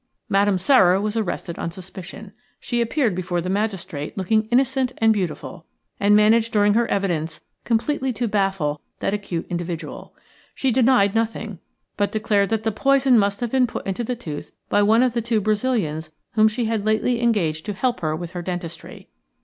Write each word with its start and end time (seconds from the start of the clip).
Madame 0.29 0.57
Sara 0.57 0.99
was 0.99 1.15
arrested 1.15 1.59
on 1.59 1.69
suspicion. 1.69 2.33
She 2.59 2.81
appeared 2.81 3.13
before 3.13 3.39
the 3.39 3.51
magistrate, 3.51 4.17
looking 4.17 4.45
innocent 4.45 4.91
and 4.97 5.13
beautiful, 5.13 5.67
and 5.99 6.15
managed 6.15 6.51
during 6.51 6.73
her 6.73 6.87
evidence 6.87 7.41
completely 7.65 8.11
to 8.13 8.27
baffle 8.27 8.81
that 8.99 9.13
acute 9.13 9.45
individual. 9.47 10.15
She 10.55 10.71
denied 10.71 11.13
nothing, 11.13 11.59
but 11.97 12.11
declared 12.11 12.49
that 12.49 12.63
the 12.63 12.71
poison 12.71 13.19
must 13.19 13.41
have 13.41 13.51
been 13.51 13.67
put 13.67 13.85
into 13.85 14.03
the 14.03 14.15
tooth 14.15 14.51
by 14.69 14.81
one 14.81 15.03
of 15.03 15.13
the 15.13 15.21
two 15.21 15.39
Brazilians 15.39 16.09
whom 16.31 16.47
she 16.47 16.65
had 16.65 16.83
lately 16.83 17.21
engaged 17.21 17.63
to 17.67 17.73
help 17.73 17.99
her 17.99 18.15
with 18.15 18.31
her 18.31 18.41
dentistry. 18.41 19.07